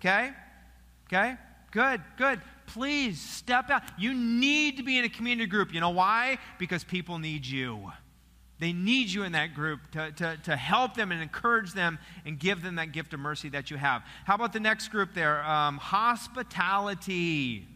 [0.00, 0.30] Okay?
[1.06, 1.36] Okay?
[1.70, 2.40] Good, good.
[2.66, 3.82] Please step out.
[3.98, 5.72] You need to be in a community group.
[5.72, 6.38] You know why?
[6.58, 7.92] Because people need you.
[8.60, 12.38] They need you in that group to, to, to help them and encourage them and
[12.38, 14.02] give them that gift of mercy that you have.
[14.24, 15.44] How about the next group there?
[15.44, 17.66] Um, hospitality.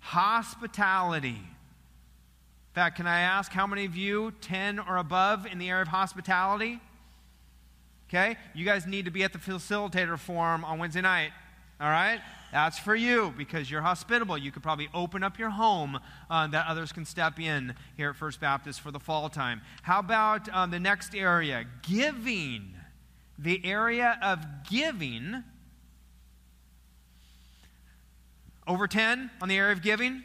[0.00, 5.70] Hospitality In fact, can I ask how many of you, 10 or above, in the
[5.70, 6.78] area of hospitality?
[8.08, 8.36] Okay?
[8.54, 11.32] You guys need to be at the facilitator forum on Wednesday night.
[11.80, 12.20] All right?
[12.52, 14.38] That's for you because you're hospitable.
[14.38, 15.98] You could probably open up your home
[16.30, 19.60] uh, that others can step in here at First Baptist for the fall time.
[19.82, 21.66] How about um, the next area?
[21.82, 22.74] Giving.
[23.38, 25.44] The area of giving.
[28.66, 30.22] Over 10 on the area of giving?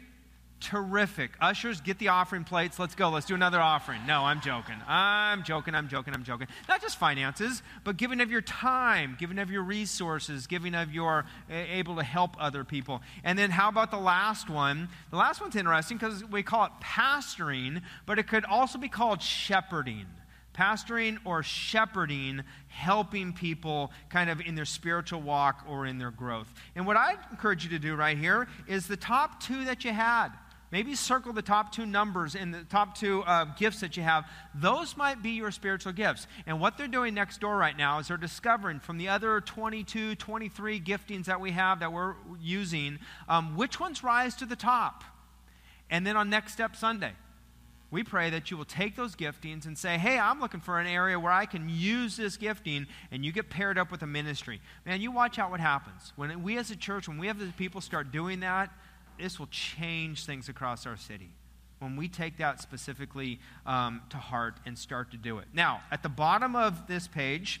[0.64, 1.32] Terrific.
[1.40, 2.78] Ushers, get the offering plates.
[2.78, 3.10] Let's go.
[3.10, 4.00] Let's do another offering.
[4.06, 4.76] No, I'm joking.
[4.88, 5.74] I'm joking.
[5.74, 6.14] I'm joking.
[6.14, 6.48] I'm joking.
[6.68, 11.26] Not just finances, but giving of your time, giving of your resources, giving of your
[11.50, 13.02] able to help other people.
[13.22, 14.88] And then how about the last one?
[15.10, 19.22] The last one's interesting because we call it pastoring, but it could also be called
[19.22, 20.06] shepherding
[20.54, 26.52] pastoring or shepherding, helping people kind of in their spiritual walk or in their growth.
[26.76, 29.92] And what I encourage you to do right here is the top two that you
[29.92, 30.28] had.
[30.74, 34.28] Maybe circle the top two numbers in the top two uh, gifts that you have.
[34.56, 36.26] Those might be your spiritual gifts.
[36.46, 40.16] And what they're doing next door right now is they're discovering from the other 22,
[40.16, 45.04] 23 giftings that we have that we're using, um, which ones rise to the top.
[45.90, 47.12] And then on Next Step Sunday,
[47.92, 50.88] we pray that you will take those giftings and say, hey, I'm looking for an
[50.88, 54.60] area where I can use this gifting, and you get paired up with a ministry.
[54.84, 56.12] Man, you watch out what happens.
[56.16, 58.70] When we as a church, when we have the people start doing that,
[59.18, 61.30] this will change things across our city
[61.78, 65.46] when we take that specifically um, to heart and start to do it.
[65.52, 67.60] Now, at the bottom of this page,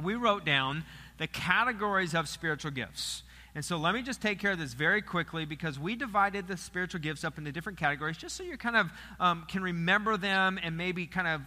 [0.00, 0.84] we wrote down
[1.18, 3.22] the categories of spiritual gifts.
[3.54, 6.56] And so let me just take care of this very quickly because we divided the
[6.56, 8.90] spiritual gifts up into different categories just so you kind of
[9.20, 11.42] um, can remember them and maybe kind of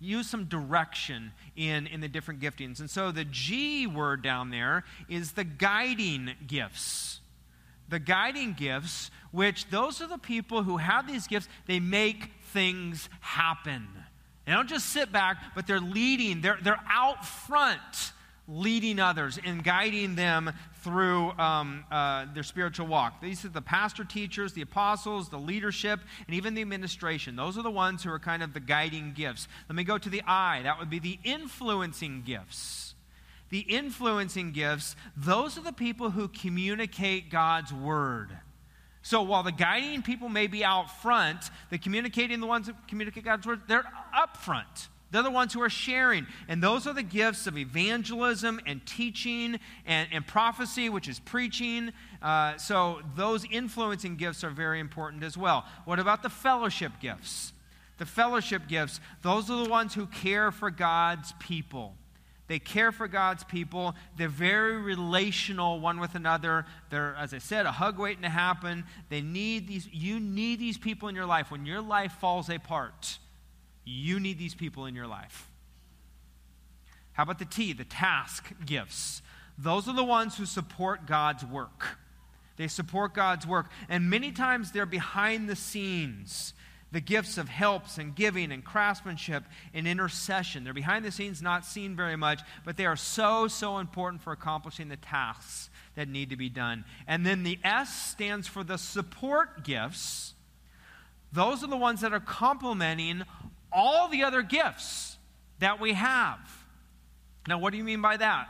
[0.00, 2.80] use some direction in, in the different giftings.
[2.80, 7.20] And so the G word down there is the guiding gifts
[7.88, 13.08] the guiding gifts, which those are the people who have these gifts, they make things
[13.20, 13.86] happen.
[14.46, 18.12] They don't just sit back, but they're leading, they're, they're out front
[18.46, 23.22] leading others and guiding them through um, uh, their spiritual walk.
[23.22, 27.36] These are the pastor teachers, the apostles, the leadership, and even the administration.
[27.36, 29.48] Those are the ones who are kind of the guiding gifts.
[29.68, 30.60] Let me go to the I.
[30.62, 32.93] That would be the influencing gifts
[33.50, 38.36] the influencing gifts, those are the people who communicate God's word.
[39.02, 43.24] So while the guiding people may be out front, the communicating the ones that communicate
[43.24, 43.84] God's word, they're
[44.16, 44.88] up front.
[45.10, 46.26] They're the ones who are sharing.
[46.48, 51.92] And those are the gifts of evangelism and teaching and, and prophecy, which is preaching.
[52.20, 55.66] Uh, so those influencing gifts are very important as well.
[55.84, 57.52] What about the fellowship gifts?
[57.98, 61.94] The fellowship gifts, those are the ones who care for God's people.
[62.46, 63.94] They care for God's people.
[64.16, 66.66] They're very relational one with another.
[66.90, 68.84] They're, as I said, a hug waiting to happen.
[69.08, 71.50] They need these, you need these people in your life.
[71.50, 73.18] When your life falls apart,
[73.84, 75.50] you need these people in your life.
[77.12, 79.22] How about the T, the task gifts?
[79.56, 81.98] Those are the ones who support God's work.
[82.56, 83.70] They support God's work.
[83.88, 86.54] And many times they're behind the scenes.
[86.92, 90.62] The gifts of helps and giving and craftsmanship and intercession.
[90.62, 94.32] They're behind the scenes, not seen very much, but they are so, so important for
[94.32, 96.84] accomplishing the tasks that need to be done.
[97.08, 100.34] And then the S stands for the support gifts.
[101.32, 103.24] Those are the ones that are complementing
[103.72, 105.16] all the other gifts
[105.58, 106.38] that we have.
[107.48, 108.48] Now, what do you mean by that?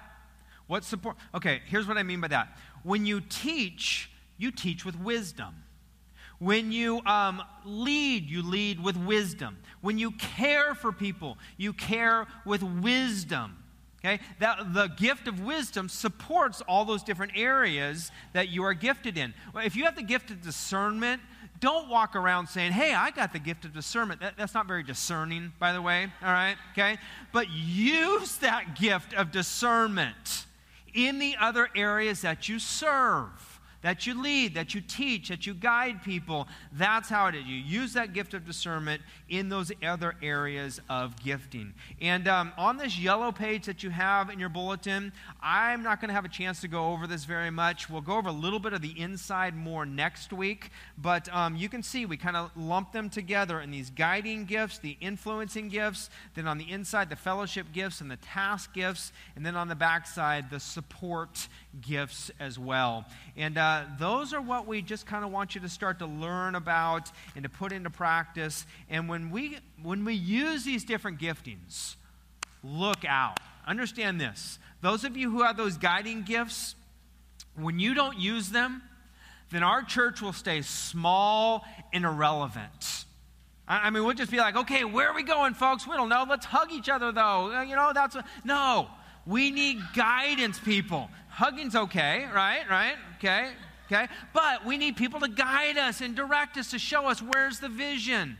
[0.66, 1.16] What support?
[1.34, 2.58] Okay, here's what I mean by that.
[2.82, 5.63] When you teach, you teach with wisdom.
[6.38, 9.58] When you um, lead, you lead with wisdom.
[9.80, 13.56] When you care for people, you care with wisdom.
[14.04, 14.20] Okay?
[14.38, 19.32] That, the gift of wisdom supports all those different areas that you are gifted in.
[19.56, 21.22] If you have the gift of discernment,
[21.60, 24.20] don't walk around saying, hey, I got the gift of discernment.
[24.20, 26.56] That, that's not very discerning, by the way, all right?
[26.72, 26.98] Okay?
[27.32, 30.46] But use that gift of discernment
[30.92, 33.53] in the other areas that you serve
[33.84, 36.48] that you lead, that you teach, that you guide people.
[36.72, 37.44] That's how it is.
[37.44, 41.74] You use that gift of discernment in those other areas of gifting.
[42.00, 46.08] And um, on this yellow page that you have in your bulletin, I'm not going
[46.08, 47.90] to have a chance to go over this very much.
[47.90, 50.70] We'll go over a little bit of the inside more next week.
[50.96, 54.78] But um, you can see we kind of lump them together in these guiding gifts,
[54.78, 59.44] the influencing gifts, then on the inside, the fellowship gifts and the task gifts, and
[59.44, 61.48] then on the backside, the support
[61.82, 63.04] gifts as well.
[63.36, 66.54] And uh, those are what we just kind of want you to start to learn
[66.54, 68.66] about and to put into practice.
[68.90, 71.96] And when we, when we use these different giftings,
[72.62, 73.38] look out.
[73.66, 74.58] Understand this.
[74.82, 76.74] Those of you who have those guiding gifts,
[77.56, 78.82] when you don't use them,
[79.50, 83.04] then our church will stay small and irrelevant.
[83.66, 85.86] I mean, we'll just be like, okay, where are we going, folks?
[85.86, 86.26] We don't know.
[86.28, 87.50] Let's hug each other, though.
[87.50, 88.88] Uh, you know, that's no.
[89.26, 91.08] We need guidance, people.
[91.30, 92.68] Hugging's okay, right?
[92.68, 92.96] Right?
[93.16, 93.52] Okay.
[93.86, 94.08] Okay.
[94.32, 97.68] But we need people to guide us and direct us to show us where's the
[97.68, 98.38] vision.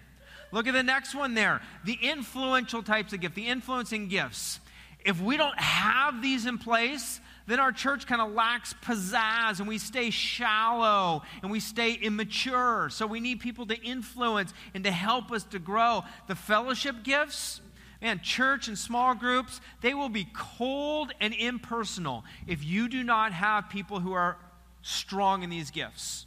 [0.52, 1.60] Look at the next one there.
[1.84, 4.60] The influential types of gift, the influencing gifts.
[5.04, 9.68] If we don't have these in place, then our church kind of lacks pizzazz and
[9.68, 12.88] we stay shallow and we stay immature.
[12.90, 16.04] So we need people to influence and to help us to grow.
[16.26, 17.60] The fellowship gifts,
[18.00, 23.32] man, church and small groups, they will be cold and impersonal if you do not
[23.32, 24.38] have people who are
[24.84, 26.26] strong in these gifts.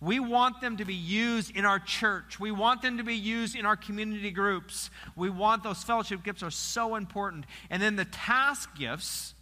[0.00, 2.40] We want them to be used in our church.
[2.40, 4.90] We want them to be used in our community groups.
[5.14, 7.44] We want those fellowship gifts are so important.
[7.70, 9.34] And then the task gifts,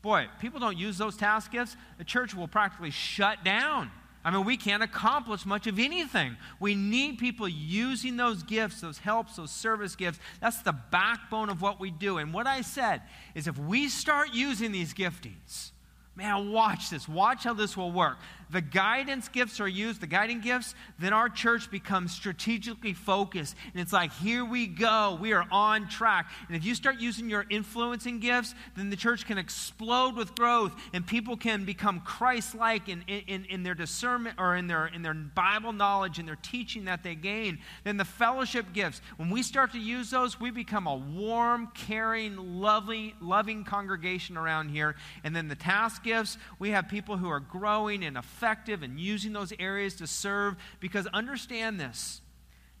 [0.00, 3.90] boy, people don't use those task gifts, the church will practically shut down.
[4.26, 6.36] I mean, we can't accomplish much of anything.
[6.58, 10.18] We need people using those gifts, those helps, those service gifts.
[10.40, 12.16] That's the backbone of what we do.
[12.16, 13.02] And what I said
[13.34, 15.72] is if we start using these giftings,
[16.16, 17.08] man, watch this.
[17.08, 18.18] Watch how this will work
[18.54, 23.56] the guidance gifts are used, the guiding gifts, then our church becomes strategically focused.
[23.72, 25.18] And it's like, here we go.
[25.20, 26.30] We are on track.
[26.46, 30.72] And if you start using your influencing gifts, then the church can explode with growth
[30.92, 35.02] and people can become Christ like in, in, in their discernment or in their, in
[35.02, 37.58] their Bible knowledge and their teaching that they gain.
[37.82, 42.60] Then the fellowship gifts, when we start to use those, we become a warm, caring,
[42.60, 44.94] lovely, loving congregation around here.
[45.24, 49.00] And then the task gifts, we have people who are growing and effective effective and
[49.00, 50.56] using those areas to serve.
[50.80, 52.20] Because understand this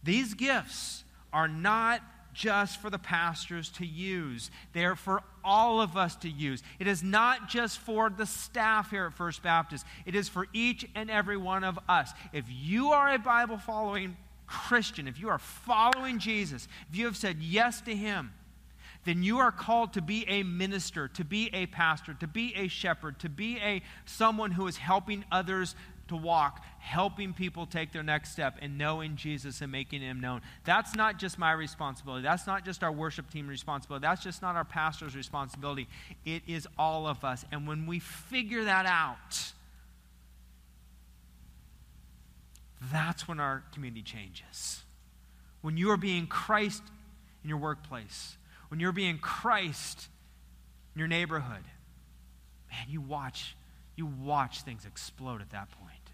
[0.02, 2.02] these gifts are not
[2.34, 6.62] just for the pastors to use, they are for all of us to use.
[6.78, 10.86] It is not just for the staff here at First Baptist, it is for each
[10.94, 12.10] and every one of us.
[12.32, 17.16] If you are a Bible following Christian, if you are following Jesus, if you have
[17.16, 18.32] said yes to Him,
[19.04, 22.68] then you are called to be a minister, to be a pastor, to be a
[22.68, 25.74] shepherd, to be a someone who is helping others
[26.08, 30.42] to walk, helping people take their next step and knowing Jesus and making him known.
[30.64, 32.22] That's not just my responsibility.
[32.22, 34.02] That's not just our worship team responsibility.
[34.02, 35.88] That's just not our pastor's responsibility.
[36.24, 37.44] It is all of us.
[37.52, 39.52] And when we figure that out,
[42.92, 44.82] that's when our community changes.
[45.62, 46.82] When you are being Christ
[47.42, 48.36] in your workplace,
[48.74, 50.08] when you're being Christ
[50.96, 51.62] in your neighborhood,
[52.72, 53.54] man, you watch,
[53.94, 56.10] you watch things explode at that point.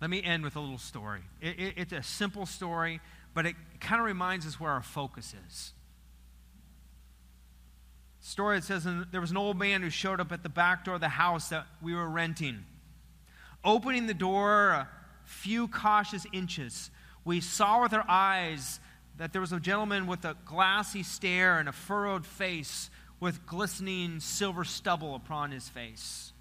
[0.00, 1.20] Let me end with a little story.
[1.42, 3.02] It, it, it's a simple story,
[3.34, 5.74] but it kind of reminds us where our focus is.
[8.20, 10.94] Story it says there was an old man who showed up at the back door
[10.94, 12.64] of the house that we were renting.
[13.62, 14.88] Opening the door a
[15.26, 16.90] few cautious inches,
[17.22, 18.80] we saw with our eyes
[19.20, 22.88] that there was a gentleman with a glassy stare and a furrowed face
[23.20, 26.32] with glistening silver stubble upon his face.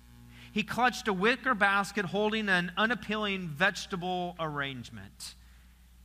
[0.54, 5.36] He clutched a wicker basket holding an unappealing vegetable arrangement.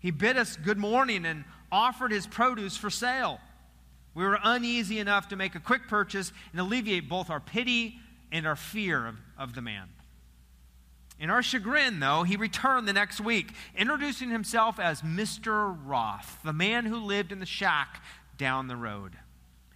[0.01, 3.39] He bid us good morning and offered his produce for sale.
[4.13, 8.01] We were uneasy enough to make a quick purchase and alleviate both our pity
[8.33, 9.91] and our fear of, of the man.
[11.19, 15.77] In our chagrin, though, he returned the next week, introducing himself as Mr.
[15.85, 18.03] Roth, the man who lived in the shack
[18.37, 19.13] down the road.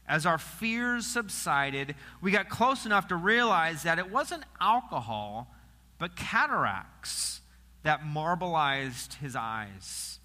[0.06, 5.54] As our fears subsided, we got close enough to realize that it wasn't alcohol,
[5.98, 7.40] but cataracts
[7.82, 10.18] that marbleized his eyes.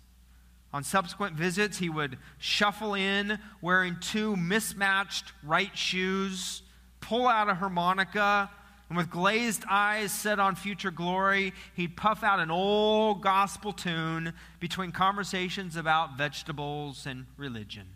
[0.73, 6.63] On subsequent visits, he would shuffle in wearing two mismatched right shoes,
[6.99, 8.49] pull out a harmonica,
[8.89, 14.33] and with glazed eyes set on future glory, he'd puff out an old gospel tune
[14.59, 17.87] between conversations about vegetables and religion.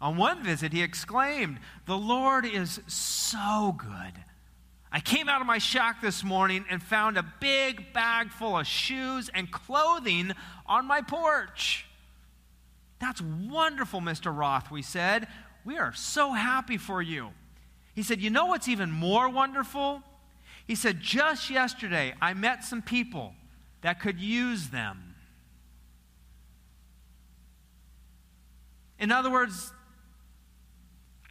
[0.00, 4.24] On one visit, he exclaimed, The Lord is so good.
[4.92, 8.66] I came out of my shack this morning and found a big bag full of
[8.66, 10.32] shoes and clothing
[10.66, 11.86] on my porch.
[12.98, 14.36] That's wonderful, Mr.
[14.36, 15.28] Roth, we said.
[15.64, 17.30] We are so happy for you.
[17.94, 20.02] He said, You know what's even more wonderful?
[20.66, 23.34] He said, Just yesterday, I met some people
[23.82, 25.14] that could use them.
[28.98, 29.72] In other words,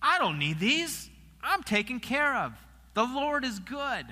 [0.02, 1.10] I don't need these.
[1.42, 2.54] I'm taken care of.
[2.96, 4.06] The Lord is good.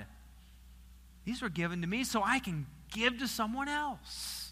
[1.24, 4.47] These were given to me so I can give to someone else.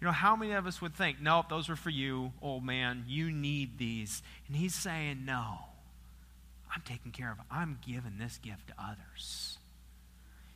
[0.00, 3.04] You know, how many of us would think, nope, those were for you, old man.
[3.06, 4.22] You need these.
[4.46, 5.58] And he's saying, no,
[6.74, 7.38] I'm taking care of.
[7.50, 9.58] I'm giving this gift to others.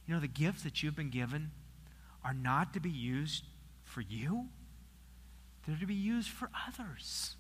[0.07, 1.51] You know, the gifts that you've been given
[2.24, 3.45] are not to be used
[3.82, 4.47] for you,
[5.66, 7.36] they're to be used for others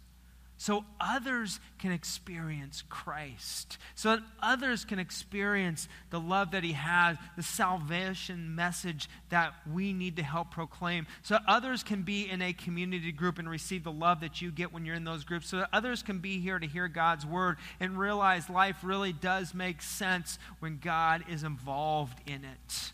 [0.64, 7.18] so others can experience Christ, so that others can experience the love that He has,
[7.36, 12.54] the salvation message that we need to help proclaim, so others can be in a
[12.54, 15.58] community group and receive the love that you get when you're in those groups, so
[15.58, 19.82] that others can be here to hear God's word and realize life really does make
[19.82, 22.92] sense when God is involved in it.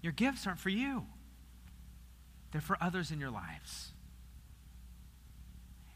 [0.00, 1.06] Your gifts aren't for you,
[2.52, 3.90] they're for others in your lives.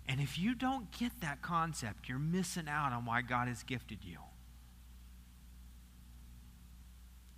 [0.08, 3.98] And if you don't get that concept, you're missing out on why God has gifted
[4.04, 4.18] you.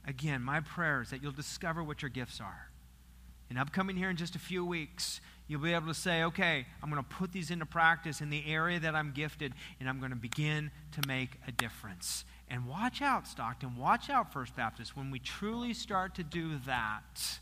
[0.06, 2.70] Again, my prayer is that you'll discover what your gifts are.
[3.48, 6.90] And upcoming here in just a few weeks, you'll be able to say, okay, I'm
[6.90, 10.10] going to put these into practice in the area that I'm gifted, and I'm going
[10.10, 12.24] to begin to make a difference.
[12.48, 14.96] And watch out, Stockton, watch out, First Baptist.
[14.96, 17.38] When we truly start to do that,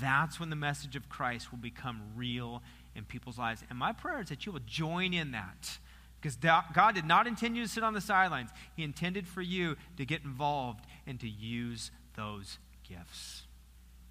[0.00, 2.62] that's when the message of Christ will become real
[2.94, 3.62] in people's lives.
[3.70, 5.78] And my prayer is that you will join in that.
[6.20, 8.50] Because God did not intend you to sit on the sidelines.
[8.76, 13.42] He intended for you to get involved and to use those gifts.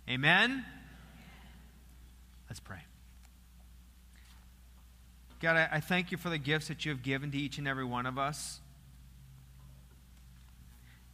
[0.09, 0.65] Amen?
[2.49, 2.79] Let's pray.
[5.39, 7.85] God, I, thank you for the gifts that you have given to each and every
[7.85, 8.59] one of us.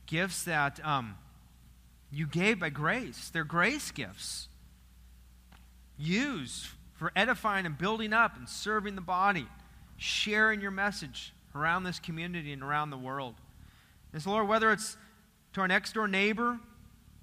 [0.08, 1.16] Gifts that um,
[2.12, 3.30] you gave by grace.
[3.30, 4.48] They're grace gifts.
[5.98, 6.68] Used
[7.06, 9.46] for edifying and building up and serving the body,
[9.96, 13.36] sharing your message around this community and around the world.
[14.12, 14.98] And so, Lord, whether it's
[15.54, 16.58] to our next door neighbor,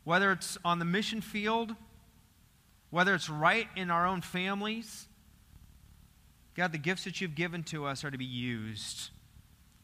[0.05, 1.75] whether it's on the mission field,
[2.91, 5.09] whether it's right in our own families,
[6.55, 9.11] God, the gifts that you've given to us are to be used.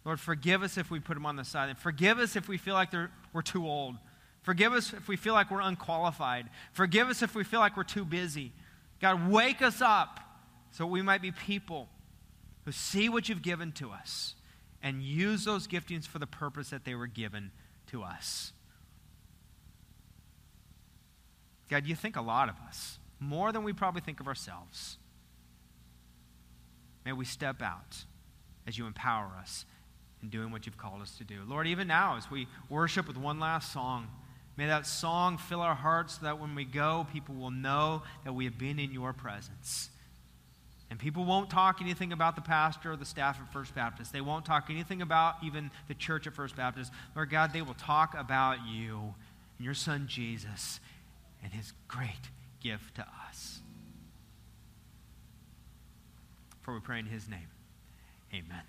[0.04, 1.70] Lord, forgive us if we put them on the side.
[1.70, 2.90] And forgive us if we feel like
[3.32, 3.96] we're too old.
[4.42, 6.50] Forgive us if we feel like we're unqualified.
[6.72, 8.52] Forgive us if we feel like we're too busy.
[9.00, 10.20] God, wake us up
[10.70, 11.88] so we might be people
[12.64, 14.34] who see what you've given to us
[14.82, 17.50] and use those giftings for the purpose that they were given
[17.88, 18.52] to us.
[21.68, 24.96] God, you think a lot of us, more than we probably think of ourselves.
[27.04, 28.04] May we step out
[28.66, 29.64] as you empower us
[30.22, 31.40] in doing what you've called us to do.
[31.46, 34.08] Lord, even now, as we worship with one last song,
[34.58, 38.32] May that song fill our hearts so that when we go, people will know that
[38.32, 39.88] we have been in your presence.
[40.90, 44.12] And people won't talk anything about the pastor or the staff at First Baptist.
[44.12, 46.90] They won't talk anything about even the church at First Baptist.
[47.14, 49.14] Lord God, they will talk about you
[49.58, 50.80] and your son Jesus
[51.44, 52.08] and his great
[52.60, 53.60] gift to us.
[56.62, 57.46] For we pray in his name.
[58.34, 58.62] Amen.